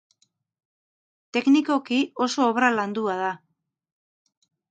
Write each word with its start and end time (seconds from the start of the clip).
Teknikoki 1.37 1.99
oso 2.27 2.47
obra 2.53 2.71
landua 2.79 3.17
da. 3.23 3.31